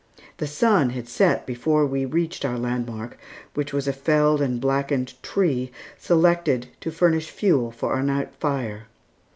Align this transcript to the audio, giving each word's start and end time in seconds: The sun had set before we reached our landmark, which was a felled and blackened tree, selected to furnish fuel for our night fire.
The 0.37 0.47
sun 0.47 0.89
had 0.89 1.07
set 1.07 1.45
before 1.45 1.85
we 1.85 2.05
reached 2.05 2.43
our 2.43 2.57
landmark, 2.57 3.19
which 3.53 3.71
was 3.71 3.87
a 3.87 3.93
felled 3.93 4.41
and 4.41 4.59
blackened 4.59 5.13
tree, 5.21 5.71
selected 5.95 6.65
to 6.79 6.89
furnish 6.89 7.29
fuel 7.29 7.69
for 7.69 7.93
our 7.93 8.01
night 8.01 8.33
fire. 8.33 8.87